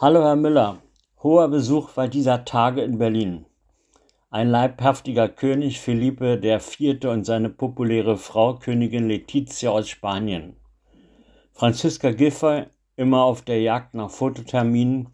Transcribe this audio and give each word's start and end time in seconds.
Hallo 0.00 0.22
Herr 0.22 0.36
Müller, 0.36 0.80
hoher 1.24 1.48
Besuch 1.48 1.96
war 1.96 2.06
dieser 2.06 2.44
Tage 2.44 2.82
in 2.82 2.98
Berlin. 2.98 3.46
Ein 4.30 4.48
leibhaftiger 4.48 5.28
König 5.28 5.80
Philippe 5.80 6.40
IV. 6.40 7.04
und 7.06 7.24
seine 7.24 7.50
populäre 7.50 8.16
Frau 8.16 8.54
Königin 8.54 9.08
Letizia 9.08 9.70
aus 9.70 9.88
Spanien. 9.88 10.54
Franziska 11.50 12.12
Giffey, 12.12 12.66
immer 12.94 13.24
auf 13.24 13.42
der 13.42 13.60
Jagd 13.60 13.94
nach 13.94 14.10
Fototerminen, 14.10 15.08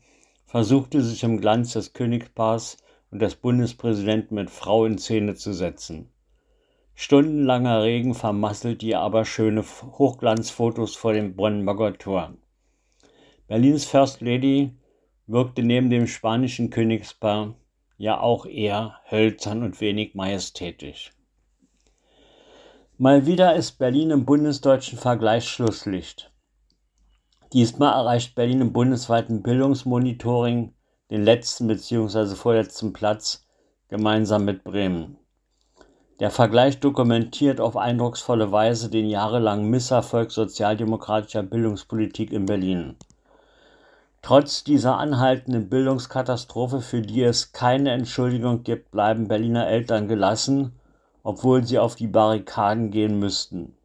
versuchte 0.45 1.01
sich 1.01 1.23
im 1.23 1.41
Glanz 1.41 1.73
des 1.73 1.95
Königspaars 1.95 2.77
und 3.11 3.23
des 3.23 3.37
Bundespräsidenten 3.37 4.35
mit 4.35 4.51
Frau 4.51 4.85
in 4.85 4.99
Szene 4.99 5.35
zu 5.35 5.55
setzen. 5.55 6.11
Stundenlanger 6.95 7.85
Regen 7.85 8.13
vermasselte 8.13 8.85
ihr 8.85 9.01
aber 9.01 9.25
schöne 9.25 9.63
Hochglanzfotos 9.63 10.95
vor 10.95 11.15
dem 11.15 11.37
Brandenburger 11.37 11.97
Tor. 11.97 12.35
Berlins 13.47 13.85
First 13.85 14.23
Lady 14.23 14.73
wirkte 15.27 15.63
neben 15.63 15.91
dem 15.91 16.07
spanischen 16.07 16.71
Königspaar 16.71 17.55
ja 17.99 18.19
auch 18.19 18.47
eher 18.47 19.01
hölzern 19.11 19.63
und 19.63 19.81
wenig 19.81 20.15
majestätisch. 20.15 21.13
Mal 22.97 23.27
wieder 23.27 23.55
ist 23.55 23.73
Berlin 23.73 24.11
im 24.11 24.25
bundesdeutschen 24.25 24.99
Vergleich 24.99 25.47
Schlusslicht. 25.49 26.33
Diesmal 27.53 27.93
erreicht 27.93 28.35
Berlin 28.35 28.63
im 28.63 28.73
bundesweiten 28.73 29.43
Bildungsmonitoring 29.43 30.75
den 31.11 31.23
letzten 31.23 31.67
bzw. 31.67 32.35
vorletzten 32.37 32.93
Platz 32.93 33.47
gemeinsam 33.89 34.45
mit 34.45 34.65
Bremen. 34.65 35.19
Der 36.19 36.31
Vergleich 36.31 36.81
dokumentiert 36.81 37.61
auf 37.61 37.77
eindrucksvolle 37.77 38.51
Weise 38.53 38.89
den 38.89 39.09
jahrelangen 39.09 39.69
Misserfolg 39.69 40.31
sozialdemokratischer 40.31 41.43
Bildungspolitik 41.43 42.33
in 42.33 42.47
Berlin. 42.47 42.97
Trotz 44.25 44.65
dieser 44.65 44.97
anhaltenden 44.97 45.69
Bildungskatastrophe, 45.69 46.81
für 46.81 47.03
die 47.03 47.23
es 47.23 47.53
keine 47.53 47.91
Entschuldigung 47.91 48.63
gibt, 48.63 48.91
bleiben 48.91 49.29
Berliner 49.29 49.67
Eltern 49.67 50.09
gelassen, 50.09 50.73
obwohl 51.23 51.67
sie 51.67 51.79
auf 51.79 51.95
die 51.95 52.07
Barrikaden 52.07 52.91
gehen 52.91 53.19
müssten. 53.19 53.77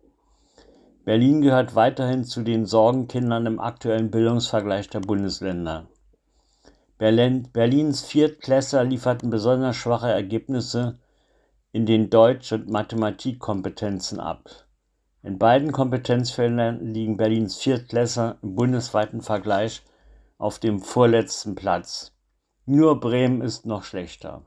Berlin 1.03 1.41
gehört 1.41 1.75
weiterhin 1.75 2.23
zu 2.23 2.41
den 2.41 2.65
Sorgenkindern 2.65 3.47
im 3.47 3.59
aktuellen 3.59 4.11
Bildungsvergleich 4.11 4.89
der 4.89 5.01
Bundesländer. 5.01 5.87
Berlin, 6.97 7.49
Berlins 7.51 8.03
Viertklässler 8.05 8.85
lieferten 8.85 9.29
besonders 9.29 9.75
schwache 9.75 10.09
Ergebnisse 10.09 10.99
in 11.73 11.85
den 11.85 12.09
Deutsch- 12.09 12.53
und 12.53 12.69
Mathematikkompetenzen 12.69 14.21
ab. 14.21 14.49
In 15.21 15.37
beiden 15.37 15.73
Kompetenzfeldern 15.73 16.93
liegen 16.93 17.17
Berlins 17.17 17.57
Viertklässler 17.57 18.37
im 18.41 18.55
bundesweiten 18.55 19.19
Vergleich 19.21 19.83
auf 20.39 20.57
dem 20.57 20.81
vorletzten 20.81 21.53
Platz. 21.53 22.13
Nur 22.65 22.99
Bremen 22.99 23.41
ist 23.41 23.67
noch 23.67 23.83
schlechter. 23.83 24.41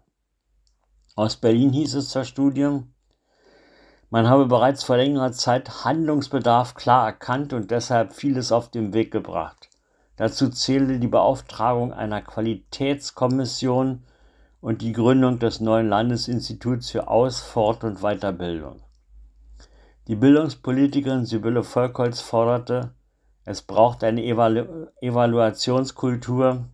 Aus 1.15 1.37
Berlin 1.37 1.71
hieß 1.71 1.95
es 1.95 2.09
zur 2.09 2.25
Studie, 2.25 2.81
man 4.11 4.29
habe 4.29 4.45
bereits 4.45 4.85
vor 4.85 4.99
längerer 4.99 5.33
Zeit 5.33 5.85
Handlungsbedarf 5.85 6.75
klar 6.75 7.07
erkannt 7.07 7.55
und 7.55 7.71
deshalb 7.71 8.13
vieles 8.13 8.53
auf 8.53 8.71
den 8.71 8.93
Weg 8.93 9.11
gebracht. 9.11 9.71
Dazu 10.17 10.51
zählte 10.51 10.99
die 10.99 11.09
Beauftragung 11.09 11.95
einer 11.95 12.21
Qualitätskommission 12.21 14.05
und 14.61 14.83
die 14.83 14.93
Gründung 14.93 15.39
des 15.39 15.61
neuen 15.61 15.89
Landesinstituts 15.89 16.91
für 16.91 17.09
Aus-, 17.09 17.41
Fort- 17.41 17.85
und 17.85 18.01
Weiterbildung. 18.01 18.83
Die 20.09 20.17
Bildungspolitikerin 20.17 21.25
Sibylle 21.25 21.63
Volkholz 21.63 22.21
forderte, 22.21 22.93
es 23.45 23.63
braucht 23.63 24.05
eine 24.05 24.25
Evalu 24.25 24.87
Evaluationskultur 25.01 26.69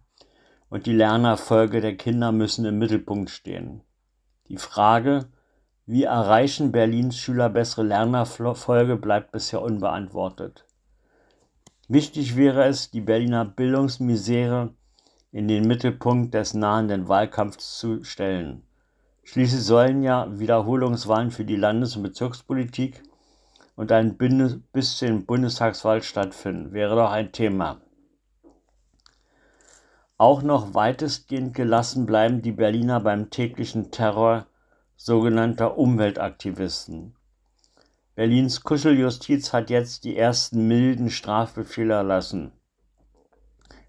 und 0.69 0.87
die 0.87 0.93
Lernerfolge 0.93 1.81
der 1.81 1.97
Kinder 1.97 2.33
müssen 2.33 2.65
im 2.67 2.79
Mittelpunkt 2.79 3.31
stehen. 3.31 3.83
Die 4.49 4.59
Frage, 4.59 5.29
wie 5.87 6.05
erreichen 6.05 6.71
Berlins 6.73 7.17
Schüler 7.17 7.49
bessere 7.49 7.85
Lernerfolge, 7.85 8.97
bleibt 8.97 9.33
bisher 9.33 9.63
unbeantwortet. 9.63 10.67
Wichtig 11.89 12.37
wäre 12.37 12.65
es, 12.65 12.91
die 12.91 13.01
Berliner 13.01 13.47
Bildungsmisere 13.47 14.75
in 15.33 15.49
den 15.49 15.67
Mittelpunkt 15.67 16.35
des 16.35 16.53
nahenden 16.53 17.09
Wahlkampfs 17.09 17.79
zu 17.79 18.05
stellen. 18.05 18.63
Schließlich 19.25 19.63
sollen 19.63 20.03
ja 20.03 20.39
Wiederholungswahlen 20.39 21.31
für 21.31 21.45
die 21.45 21.57
Landes- 21.57 21.97
und 21.97 22.03
Bezirkspolitik 22.03 23.03
und 23.79 23.93
ein 23.93 24.17
Bundes 24.17 24.59
bis 24.73 24.97
zu 24.99 25.07
den 25.07 25.25
Bundestagswahl 25.25 26.03
stattfinden, 26.03 26.73
wäre 26.73 26.97
doch 26.97 27.13
ein 27.13 27.31
Thema. 27.31 27.81
Auch 30.17 30.43
noch 30.43 30.75
weitestgehend 30.75 31.55
gelassen 31.55 32.05
bleiben 32.05 32.43
die 32.43 32.51
Berliner 32.51 32.99
beim 32.99 33.31
täglichen 33.31 33.93
Terror 33.93 34.49
sogenannter 34.97 35.79
Umweltaktivisten. 35.79 37.15
Berlins 38.17 38.65
Kuscheljustiz 38.65 39.53
hat 39.53 39.71
jetzt 39.71 40.03
die 40.03 40.17
ersten 40.17 40.67
milden 40.67 41.09
Strafbefehle 41.09 41.95
erlassen. 41.95 42.51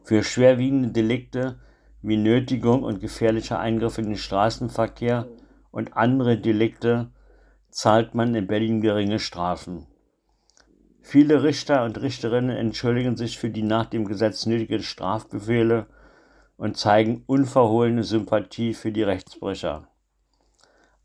Für 0.03 0.23
schwerwiegende 0.23 0.89
Delikte 0.89 1.57
wie 2.03 2.17
Nötigung 2.17 2.83
und 2.83 2.99
gefährlicher 2.99 3.57
Eingriff 3.57 3.97
in 3.97 4.05
den 4.05 4.17
Straßenverkehr 4.17 5.27
und 5.71 5.97
andere 5.97 6.37
Delikte 6.37 7.09
zahlt 7.69 8.15
man 8.15 8.35
in 8.35 8.47
Berlin 8.47 8.81
geringe 8.81 9.19
Strafen. 9.19 9.85
Viele 11.01 11.43
Richter 11.43 11.85
und 11.85 12.01
Richterinnen 12.01 12.55
entschuldigen 12.55 13.17
sich 13.17 13.37
für 13.37 13.49
die 13.49 13.63
nach 13.63 13.85
dem 13.85 14.05
Gesetz 14.05 14.45
nötigen 14.45 14.83
Strafbefehle 14.83 15.87
und 16.57 16.77
zeigen 16.77 17.23
unverhohlene 17.25 18.03
Sympathie 18.03 18.73
für 18.73 18.91
die 18.91 19.03
Rechtsbrecher. 19.03 19.87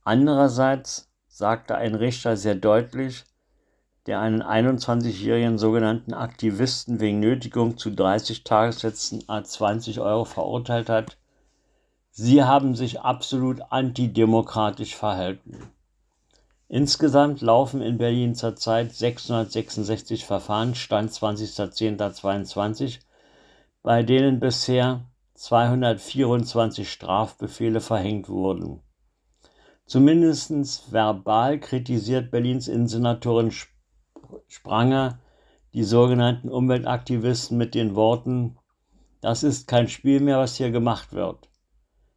Andererseits 0.02 1.10
sagte 1.28 1.76
ein 1.76 1.94
Richter 1.94 2.36
sehr 2.36 2.54
deutlich, 2.54 3.24
der 4.06 4.20
einen 4.20 4.42
21-jährigen 4.42 5.56
sogenannten 5.56 6.12
Aktivisten 6.12 7.00
wegen 7.00 7.20
Nötigung 7.20 7.78
zu 7.78 7.90
30 7.90 8.44
Tagessätzen 8.44 9.24
a 9.28 9.42
20 9.42 10.00
Euro 10.00 10.24
verurteilt 10.24 10.90
hat, 10.90 11.16
sie 12.10 12.44
haben 12.44 12.74
sich 12.74 13.00
absolut 13.00 13.62
antidemokratisch 13.70 14.94
verhalten. 14.94 15.56
Insgesamt 16.74 17.40
laufen 17.40 17.80
in 17.80 17.98
Berlin 17.98 18.34
zurzeit 18.34 18.92
666 18.92 20.24
Verfahren, 20.24 20.74
Stand 20.74 21.12
20.10.22, 21.12 22.98
bei 23.84 24.02
denen 24.02 24.40
bisher 24.40 25.06
224 25.34 26.90
Strafbefehle 26.90 27.80
verhängt 27.80 28.28
wurden. 28.28 28.80
Zumindest 29.86 30.90
verbal 30.90 31.60
kritisiert 31.60 32.32
Berlins 32.32 32.66
Innensenatorin 32.66 33.52
Spranger 34.48 35.20
die 35.74 35.84
sogenannten 35.84 36.48
Umweltaktivisten 36.48 37.56
mit 37.56 37.76
den 37.76 37.94
Worten, 37.94 38.58
das 39.20 39.44
ist 39.44 39.68
kein 39.68 39.86
Spiel 39.86 40.18
mehr, 40.18 40.38
was 40.38 40.56
hier 40.56 40.72
gemacht 40.72 41.12
wird. 41.12 41.48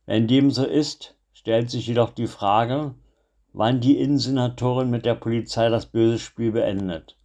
Wenn 0.08 0.28
dem 0.28 0.50
so 0.50 0.66
ist, 0.66 1.16
stellt 1.32 1.70
sich 1.70 1.86
jedoch 1.86 2.10
die 2.10 2.26
Frage, 2.26 2.96
wann 3.54 3.80
die 3.80 3.98
Innensenatorin 3.98 4.90
mit 4.90 5.06
der 5.06 5.16
Polizei 5.16 5.70
das 5.70 5.88
böse 5.88 6.20
Spiel 6.20 6.52
beendet. 6.52 7.18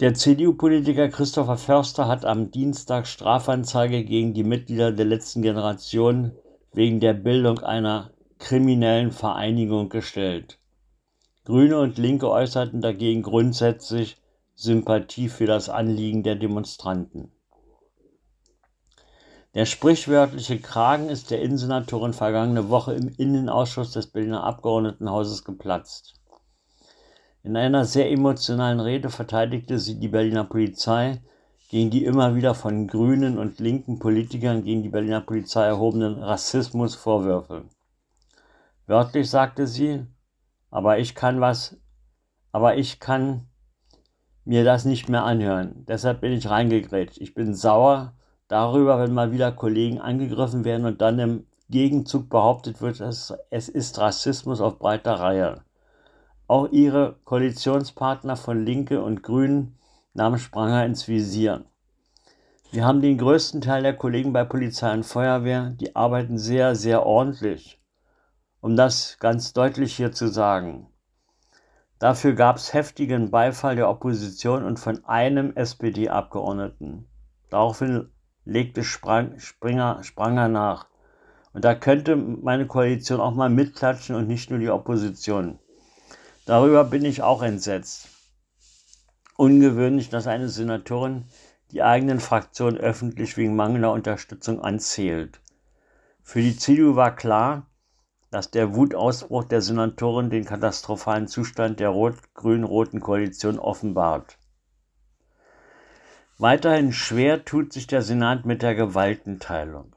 Der 0.00 0.14
CDU-Politiker 0.14 1.08
Christopher 1.08 1.56
Förster 1.56 2.08
hat 2.08 2.24
am 2.24 2.50
Dienstag 2.50 3.06
Strafanzeige 3.06 4.04
gegen 4.04 4.34
die 4.34 4.42
Mitglieder 4.42 4.90
der 4.90 5.04
letzten 5.04 5.42
Generation 5.42 6.32
wegen 6.72 6.98
der 6.98 7.12
Bildung 7.12 7.60
einer 7.60 8.10
kriminellen 8.38 9.12
Vereinigung 9.12 9.88
gestellt. 9.88 10.58
Grüne 11.44 11.78
und 11.78 11.98
Linke 11.98 12.28
äußerten 12.28 12.80
dagegen 12.80 13.22
grundsätzlich 13.22 14.16
Sympathie 14.54 15.28
für 15.28 15.46
das 15.46 15.68
Anliegen 15.68 16.22
der 16.22 16.36
Demonstranten. 16.36 17.30
Der 19.54 19.66
sprichwörtliche 19.66 20.58
Kragen 20.58 21.10
ist 21.10 21.30
der 21.30 21.42
Innensenatorin 21.42 22.14
vergangene 22.14 22.70
Woche 22.70 22.94
im 22.94 23.08
Innenausschuss 23.08 23.90
des 23.90 24.06
Berliner 24.06 24.44
Abgeordnetenhauses 24.44 25.44
geplatzt. 25.44 26.14
In 27.42 27.56
einer 27.56 27.84
sehr 27.84 28.10
emotionalen 28.10 28.80
Rede 28.80 29.10
verteidigte 29.10 29.78
sie 29.78 30.00
die 30.00 30.08
Berliner 30.08 30.44
Polizei 30.44 31.20
gegen 31.68 31.90
die 31.90 32.04
immer 32.04 32.34
wieder 32.34 32.54
von 32.54 32.86
grünen 32.86 33.38
und 33.38 33.60
linken 33.60 33.98
Politikern 33.98 34.62
gegen 34.62 34.82
die 34.82 34.88
Berliner 34.88 35.20
Polizei 35.20 35.66
erhobenen 35.66 36.22
Rassismusvorwürfe. 36.22 37.64
Wörtlich 38.86 39.28
sagte 39.28 39.66
sie, 39.66 40.06
aber 40.70 40.98
ich 40.98 41.14
kann 41.14 41.42
was, 41.42 41.76
aber 42.52 42.76
ich 42.76 43.00
kann 43.00 43.48
mir 44.44 44.64
das 44.64 44.86
nicht 44.86 45.10
mehr 45.10 45.24
anhören. 45.24 45.84
Deshalb 45.86 46.22
bin 46.22 46.32
ich 46.32 46.48
reingegrätscht. 46.48 47.18
Ich 47.18 47.34
bin 47.34 47.54
sauer, 47.54 48.14
darüber, 48.52 49.00
wenn 49.00 49.14
mal 49.14 49.32
wieder 49.32 49.50
Kollegen 49.50 49.98
angegriffen 49.98 50.64
werden 50.64 50.84
und 50.84 51.00
dann 51.00 51.18
im 51.18 51.46
Gegenzug 51.70 52.28
behauptet 52.28 52.82
wird, 52.82 53.00
dass 53.00 53.32
es 53.48 53.70
ist 53.70 53.98
Rassismus 53.98 54.60
auf 54.60 54.78
breiter 54.78 55.14
Reihe. 55.14 55.62
Auch 56.48 56.68
ihre 56.70 57.16
Koalitionspartner 57.24 58.36
von 58.36 58.62
Linke 58.62 59.02
und 59.02 59.22
Grünen 59.22 59.78
nahmen 60.12 60.38
Spranger 60.38 60.84
ins 60.84 61.08
Visier. 61.08 61.64
Wir 62.70 62.84
haben 62.84 63.00
den 63.00 63.16
größten 63.16 63.62
Teil 63.62 63.82
der 63.82 63.96
Kollegen 63.96 64.34
bei 64.34 64.44
Polizei 64.44 64.92
und 64.92 65.04
Feuerwehr, 65.04 65.70
die 65.70 65.96
arbeiten 65.96 66.36
sehr, 66.36 66.74
sehr 66.74 67.06
ordentlich. 67.06 67.80
Um 68.60 68.76
das 68.76 69.16
ganz 69.18 69.54
deutlich 69.54 69.96
hier 69.96 70.12
zu 70.12 70.28
sagen. 70.28 70.88
Dafür 71.98 72.34
gab 72.34 72.56
es 72.56 72.74
heftigen 72.74 73.30
Beifall 73.30 73.76
der 73.76 73.88
Opposition 73.88 74.62
und 74.62 74.78
von 74.78 75.02
einem 75.06 75.56
SPD-Abgeordneten. 75.56 77.06
Daraufhin 77.48 78.11
legte 78.44 78.84
Sprang, 78.84 79.38
Springer, 79.38 80.02
Spranger 80.02 80.48
nach. 80.48 80.86
Und 81.52 81.64
da 81.64 81.74
könnte 81.74 82.16
meine 82.16 82.66
Koalition 82.66 83.20
auch 83.20 83.34
mal 83.34 83.50
mitklatschen 83.50 84.16
und 84.16 84.26
nicht 84.26 84.50
nur 84.50 84.58
die 84.58 84.70
Opposition. 84.70 85.58
Darüber 86.46 86.84
bin 86.84 87.04
ich 87.04 87.22
auch 87.22 87.42
entsetzt. 87.42 88.08
Ungewöhnlich, 89.36 90.08
dass 90.08 90.26
eine 90.26 90.48
Senatorin 90.48 91.24
die 91.70 91.82
eigenen 91.82 92.20
Fraktionen 92.20 92.78
öffentlich 92.78 93.36
wegen 93.36 93.56
mangelnder 93.56 93.92
Unterstützung 93.92 94.60
anzählt. 94.60 95.40
Für 96.22 96.40
die 96.40 96.56
CDU 96.56 96.96
war 96.96 97.14
klar, 97.14 97.66
dass 98.30 98.50
der 98.50 98.74
Wutausbruch 98.74 99.44
der 99.44 99.60
Senatorin 99.60 100.30
den 100.30 100.44
katastrophalen 100.44 101.28
Zustand 101.28 101.80
der 101.80 101.90
rot-grün-roten 101.90 103.00
Koalition 103.00 103.58
offenbart. 103.58 104.38
Weiterhin 106.42 106.90
schwer 106.90 107.44
tut 107.44 107.72
sich 107.72 107.86
der 107.86 108.02
Senat 108.02 108.46
mit 108.46 108.62
der 108.62 108.74
Gewaltenteilung. 108.74 109.94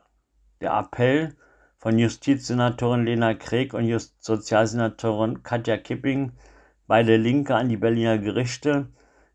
Der 0.62 0.77
Appell 0.77 1.36
von 1.80 1.97
Justizsenatorin 1.97 3.03
Lena 3.03 3.33
Kreek 3.33 3.74
und 3.74 3.86
Just 3.86 4.24
Sozialsenatorin 4.24 5.42
Katja 5.42 5.77
Kipping, 5.77 6.33
beide 6.86 7.18
Linke 7.18 7.56
an 7.56 7.68
die 7.68 7.77
Berliner 7.77 8.19
Gerichte, 8.19 8.89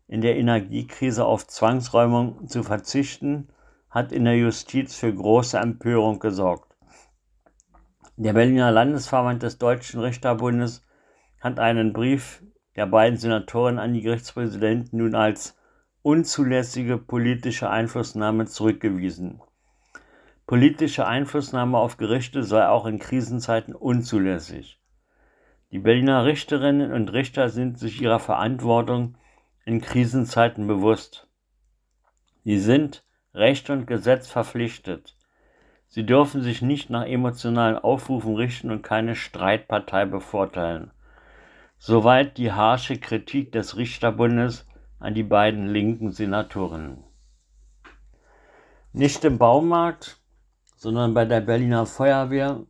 in 0.07 0.21
der 0.21 0.37
Energiekrise 0.37 1.25
auf 1.25 1.47
Zwangsräumung 1.47 2.47
zu 2.47 2.63
verzichten, 2.63 3.49
hat 3.89 4.13
in 4.13 4.23
der 4.23 4.37
Justiz 4.37 4.95
für 4.95 5.13
große 5.13 5.57
Empörung 5.57 6.19
gesorgt. 6.19 6.77
Der 8.15 8.31
Berliner 8.31 8.71
Landesverband 8.71 9.43
des 9.43 9.57
Deutschen 9.57 9.99
Richterbundes 9.99 10.81
hat 11.41 11.59
einen 11.59 11.91
Brief 11.91 12.41
der 12.77 12.85
beiden 12.85 13.17
Senatoren 13.17 13.79
an 13.79 13.93
die 13.93 14.01
Gerichtspräsidenten 14.01 14.97
nun 14.99 15.13
als 15.13 15.57
unzulässige 16.03 16.97
politische 16.97 17.69
Einflussnahme 17.69 18.45
zurückgewiesen. 18.45 19.41
Politische 20.47 21.05
Einflussnahme 21.05 21.77
auf 21.77 21.97
Gerichte 21.97 22.43
sei 22.43 22.67
auch 22.67 22.85
in 22.85 22.99
Krisenzeiten 22.99 23.75
unzulässig. 23.75 24.79
Die 25.71 25.79
Berliner 25.79 26.25
Richterinnen 26.25 26.91
und 26.91 27.13
Richter 27.13 27.49
sind 27.49 27.79
sich 27.79 28.01
ihrer 28.01 28.19
Verantwortung 28.19 29.15
in 29.63 29.79
Krisenzeiten 29.79 30.67
bewusst. 30.67 31.27
Sie 32.43 32.59
sind 32.59 33.05
Recht 33.33 33.69
und 33.69 33.85
Gesetz 33.85 34.27
verpflichtet. 34.27 35.15
Sie 35.87 36.05
dürfen 36.05 36.41
sich 36.41 36.61
nicht 36.61 36.89
nach 36.89 37.05
emotionalen 37.05 37.77
Aufrufen 37.77 38.35
richten 38.35 38.71
und 38.71 38.81
keine 38.81 39.15
Streitpartei 39.15 40.05
bevorteilen. 40.05 40.91
Soweit 41.77 42.37
die 42.37 42.51
harsche 42.51 42.97
Kritik 42.97 43.51
des 43.51 43.77
Richterbundes 43.77 44.65
an 45.01 45.15
die 45.15 45.23
beiden 45.23 45.67
linken 45.67 46.11
Senatoren. 46.11 47.03
Nicht 48.93 49.25
im 49.25 49.39
Baumarkt, 49.39 50.17
sondern 50.77 51.15
bei 51.15 51.25
der 51.25 51.41
Berliner 51.41 51.87
Feuerwehr 51.87 52.61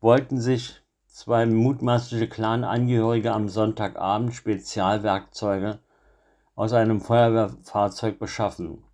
wollten 0.00 0.38
sich 0.38 0.82
zwei 1.06 1.46
mutmaßliche 1.46 2.28
Clan-Angehörige 2.28 3.32
am 3.32 3.48
Sonntagabend 3.48 4.34
Spezialwerkzeuge 4.34 5.78
aus 6.54 6.74
einem 6.74 7.00
Feuerwehrfahrzeug 7.00 8.18
beschaffen. 8.18 8.84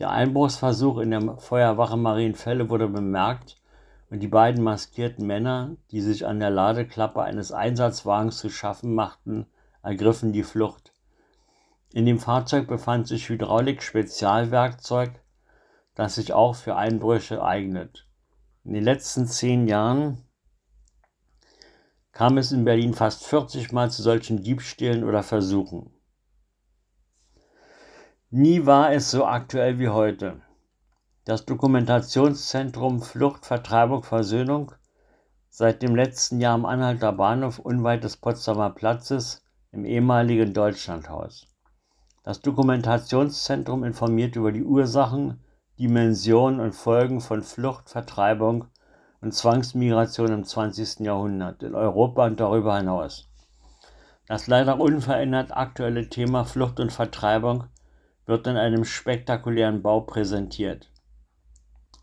Der 0.00 0.10
Einbruchsversuch 0.10 0.98
in 0.98 1.12
der 1.12 1.38
Feuerwache 1.38 1.96
Marienfälle 1.96 2.68
wurde 2.70 2.88
bemerkt 2.88 3.60
und 4.10 4.18
die 4.20 4.28
beiden 4.28 4.64
maskierten 4.64 5.26
Männer, 5.26 5.76
die 5.92 6.00
sich 6.00 6.26
an 6.26 6.40
der 6.40 6.50
Ladeklappe 6.50 7.22
eines 7.22 7.52
Einsatzwagens 7.52 8.38
zu 8.38 8.50
schaffen 8.50 8.94
machten, 8.94 9.46
ergriffen 9.82 10.32
die 10.32 10.42
Flucht. 10.42 10.92
In 11.92 12.04
dem 12.04 12.18
Fahrzeug 12.18 12.66
befand 12.66 13.06
sich 13.08 13.28
Hydraulik-Spezialwerkzeug, 13.28 15.20
das 15.94 16.16
sich 16.16 16.32
auch 16.32 16.54
für 16.54 16.76
Einbrüche 16.76 17.42
eignet. 17.42 18.06
In 18.64 18.74
den 18.74 18.84
letzten 18.84 19.26
zehn 19.26 19.68
Jahren 19.68 20.22
kam 22.12 22.38
es 22.38 22.50
in 22.50 22.64
Berlin 22.64 22.94
fast 22.94 23.24
40 23.26 23.72
Mal 23.72 23.90
zu 23.90 24.02
solchen 24.02 24.42
Diebstählen 24.42 25.04
oder 25.04 25.22
Versuchen. 25.22 25.92
Nie 28.30 28.66
war 28.66 28.92
es 28.92 29.10
so 29.10 29.24
aktuell 29.24 29.78
wie 29.78 29.88
heute. 29.88 30.42
Das 31.24 31.44
Dokumentationszentrum 31.44 33.02
Flucht, 33.02 33.46
Vertreibung, 33.46 34.02
Versöhnung, 34.02 34.72
seit 35.48 35.82
dem 35.82 35.94
letzten 35.94 36.40
Jahr 36.40 36.54
am 36.54 36.66
Anhalter 36.66 37.12
Bahnhof 37.12 37.58
unweit 37.58 38.04
des 38.04 38.16
Potsdamer 38.16 38.70
Platzes 38.70 39.42
im 39.70 39.84
ehemaligen 39.84 40.52
Deutschlandhaus. 40.52 41.46
Das 42.26 42.40
Dokumentationszentrum 42.40 43.84
informiert 43.84 44.34
über 44.34 44.50
die 44.50 44.64
Ursachen, 44.64 45.38
Dimensionen 45.78 46.58
und 46.58 46.72
Folgen 46.72 47.20
von 47.20 47.44
Flucht, 47.44 47.88
Vertreibung 47.88 48.64
und 49.20 49.32
Zwangsmigration 49.32 50.32
im 50.32 50.42
20. 50.42 51.06
Jahrhundert 51.06 51.62
in 51.62 51.76
Europa 51.76 52.26
und 52.26 52.40
darüber 52.40 52.78
hinaus. 52.78 53.28
Das 54.26 54.48
leider 54.48 54.80
unverändert 54.80 55.56
aktuelle 55.56 56.08
Thema 56.08 56.42
Flucht 56.42 56.80
und 56.80 56.92
Vertreibung 56.92 57.68
wird 58.24 58.48
in 58.48 58.56
einem 58.56 58.84
spektakulären 58.84 59.82
Bau 59.82 60.00
präsentiert. 60.00 60.90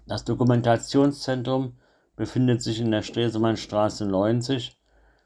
Das 0.07 0.23
Dokumentationszentrum 0.23 1.75
befindet 2.15 2.61
sich 2.61 2.79
in 2.79 2.91
der 2.91 3.01
Stresemannstraße 3.01 4.05
90 4.05 4.79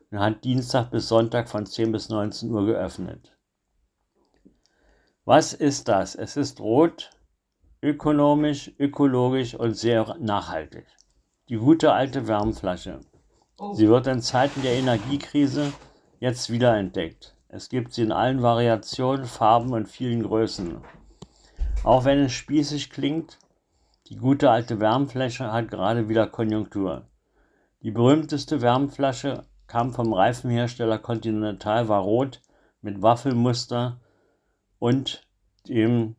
und 0.09 0.19
hat 0.19 0.43
Dienstag 0.43 0.89
bis 0.89 1.07
Sonntag 1.07 1.49
von 1.49 1.67
10 1.67 1.91
bis 1.91 2.09
19 2.09 2.49
Uhr 2.49 2.65
geöffnet. 2.65 3.36
Was 5.27 5.51
ist 5.51 5.89
das? 5.89 6.15
Es 6.15 6.37
ist 6.37 6.61
rot, 6.61 7.09
ökonomisch, 7.81 8.71
ökologisch 8.79 9.55
und 9.55 9.73
sehr 9.73 10.15
nachhaltig. 10.21 10.85
Die 11.49 11.57
gute 11.57 11.91
alte 11.91 12.29
Wärmflasche. 12.29 13.01
Oh. 13.59 13.73
Sie 13.73 13.89
wird 13.89 14.07
in 14.07 14.21
Zeiten 14.21 14.61
der 14.61 14.75
Energiekrise 14.75 15.73
jetzt 16.21 16.49
wiederentdeckt. 16.49 17.35
Es 17.49 17.67
gibt 17.67 17.91
sie 17.91 18.03
in 18.03 18.13
allen 18.13 18.41
Variationen, 18.41 19.25
Farben 19.25 19.73
und 19.73 19.89
vielen 19.89 20.23
Größen. 20.23 20.77
Auch 21.83 22.05
wenn 22.05 22.19
es 22.19 22.31
spießig 22.31 22.89
klingt, 22.89 23.37
die 24.07 24.15
gute 24.15 24.49
alte 24.49 24.79
Wärmflasche 24.79 25.51
hat 25.51 25.69
gerade 25.69 26.07
wieder 26.07 26.27
Konjunktur. 26.27 27.05
Die 27.81 27.91
berühmteste 27.91 28.61
Wärmflasche 28.61 29.43
kam 29.67 29.91
vom 29.91 30.13
Reifenhersteller 30.13 30.99
Continental, 30.99 31.89
war 31.89 32.03
rot 32.03 32.41
mit 32.81 33.01
Waffelmuster 33.01 33.99
und 34.79 35.27
dem 35.67 36.15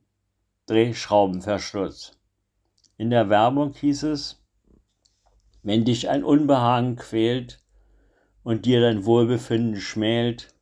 Drehschraubenverschluss. 0.67 2.19
In 2.97 3.11
der 3.11 3.29
Werbung 3.31 3.73
hieß 3.73 4.05
es, 4.05 4.43
wenn 5.63 5.85
dich 5.85 6.09
ein 6.09 6.25
Unbehagen 6.25 6.97
quält 6.97 7.63
und 8.43 8.65
dir 8.65 8.81
dein 8.81 9.05
Wohlbefinden 9.05 9.81
schmält, 9.81 10.55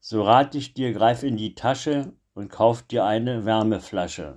so 0.00 0.22
rat 0.22 0.54
ich 0.54 0.74
dir, 0.74 0.92
greif 0.92 1.22
in 1.22 1.36
die 1.36 1.54
Tasche 1.54 2.12
und 2.34 2.50
kauf 2.50 2.82
dir 2.82 3.04
eine 3.04 3.44
Wärmeflasche. 3.44 4.36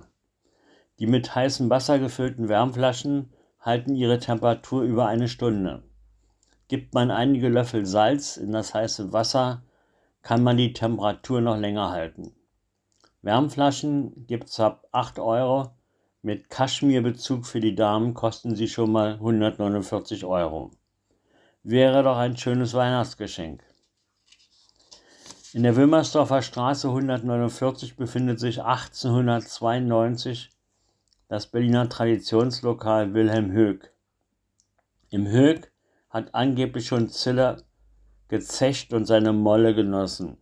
Die 0.98 1.06
mit 1.06 1.34
heißem 1.34 1.68
Wasser 1.68 1.98
gefüllten 1.98 2.48
Wärmflaschen 2.48 3.32
halten 3.60 3.94
ihre 3.94 4.18
Temperatur 4.18 4.82
über 4.82 5.06
eine 5.06 5.28
Stunde. 5.28 5.82
Gibt 6.68 6.94
man 6.94 7.10
einige 7.10 7.48
Löffel 7.48 7.84
Salz 7.84 8.36
in 8.36 8.52
das 8.52 8.74
heiße 8.74 9.12
Wasser, 9.12 9.62
kann 10.22 10.42
man 10.42 10.56
die 10.56 10.72
Temperatur 10.72 11.40
noch 11.40 11.56
länger 11.56 11.90
halten. 11.90 12.32
Wärmflaschen 13.26 14.24
gibt 14.28 14.50
es 14.50 14.60
ab 14.60 14.86
8 14.92 15.18
Euro 15.18 15.72
mit 16.22 16.48
Kaschmirbezug 16.48 17.44
für 17.44 17.58
die 17.58 17.74
Damen 17.74 18.14
kosten 18.14 18.54
sie 18.54 18.68
schon 18.68 18.92
mal 18.92 19.14
149 19.14 20.24
Euro. 20.24 20.70
Wäre 21.64 22.04
doch 22.04 22.18
ein 22.18 22.36
schönes 22.36 22.72
Weihnachtsgeschenk. 22.74 23.64
In 25.52 25.64
der 25.64 25.74
Wilmersdorfer 25.74 26.40
Straße 26.40 26.86
149 26.86 27.96
befindet 27.96 28.38
sich 28.38 28.62
1892 28.62 30.52
das 31.26 31.48
Berliner 31.48 31.88
Traditionslokal 31.88 33.12
Wilhelm 33.12 33.50
Höck. 33.50 33.92
Im 35.10 35.26
Höck 35.26 35.72
hat 36.10 36.32
angeblich 36.32 36.86
schon 36.86 37.08
Ziller 37.08 37.56
gezecht 38.28 38.92
und 38.92 39.04
seine 39.04 39.32
Molle 39.32 39.74
genossen. 39.74 40.38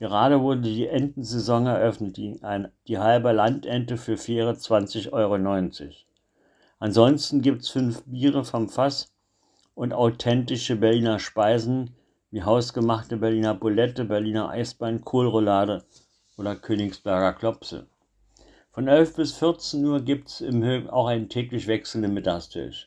Gerade 0.00 0.40
wurde 0.40 0.62
die 0.62 0.88
Entensaison 0.88 1.66
eröffnet, 1.66 2.16
die, 2.16 2.42
ein, 2.42 2.72
die 2.88 2.96
halbe 2.96 3.32
Landente 3.32 3.98
für 3.98 4.16
faire 4.16 4.54
20,90 4.54 5.12
Euro. 5.12 5.36
Ansonsten 6.78 7.42
gibt 7.42 7.60
es 7.60 7.68
fünf 7.68 8.02
Biere 8.06 8.42
vom 8.46 8.70
Fass 8.70 9.12
und 9.74 9.92
authentische 9.92 10.76
Berliner 10.76 11.18
Speisen 11.18 11.94
wie 12.30 12.42
hausgemachte 12.42 13.18
Berliner 13.18 13.52
Bulette, 13.52 14.06
Berliner 14.06 14.48
Eisbein, 14.48 15.04
Kohlroulade 15.04 15.84
oder 16.38 16.56
Königsberger 16.56 17.34
Klopse. 17.34 17.86
Von 18.70 18.88
11 18.88 19.16
bis 19.16 19.32
14 19.34 19.84
Uhr 19.84 20.00
gibt 20.00 20.28
es 20.28 20.40
im 20.40 20.64
Höck 20.64 20.88
auch 20.88 21.08
einen 21.08 21.28
täglich 21.28 21.66
wechselnden 21.66 22.14
Mittagstisch. 22.14 22.86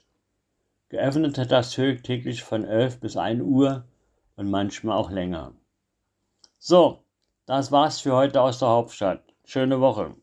Geöffnet 0.90 1.38
hat 1.38 1.52
das 1.52 1.78
Höck 1.78 2.04
täglich 2.04 2.42
von 2.42 2.64
11 2.64 3.02
bis 3.02 3.18
1 3.18 3.44
Uhr 3.44 3.86
und 4.36 4.50
manchmal 4.50 4.98
auch 4.98 5.12
länger. 5.12 5.54
So, 6.58 7.03
das 7.46 7.72
war's 7.72 8.02
für 8.02 8.14
heute 8.14 8.42
aus 8.42 8.60
der 8.60 8.68
Hauptstadt. 8.70 9.24
Schöne 9.46 9.80
Woche. 9.80 10.16